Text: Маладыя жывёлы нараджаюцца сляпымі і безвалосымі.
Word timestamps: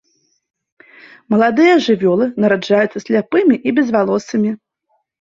Маладыя 1.33 1.75
жывёлы 1.89 2.25
нараджаюцца 2.41 2.97
сляпымі 3.07 3.55
і 3.69 3.79
безвалосымі. 3.81 4.61